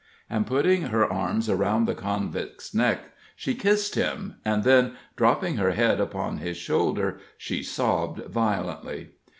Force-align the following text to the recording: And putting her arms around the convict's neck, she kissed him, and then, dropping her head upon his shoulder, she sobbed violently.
And 0.31 0.47
putting 0.47 0.81
her 0.87 1.05
arms 1.05 1.47
around 1.47 1.85
the 1.85 1.93
convict's 1.93 2.73
neck, 2.73 3.11
she 3.35 3.53
kissed 3.53 3.93
him, 3.93 4.37
and 4.43 4.63
then, 4.63 4.93
dropping 5.15 5.57
her 5.57 5.73
head 5.73 6.01
upon 6.01 6.39
his 6.39 6.57
shoulder, 6.57 7.19
she 7.37 7.61
sobbed 7.61 8.25
violently. 8.27 9.09